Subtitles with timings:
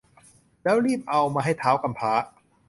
[0.63, 2.13] แล้วรีบเอามาให้ท้าวกำพร้า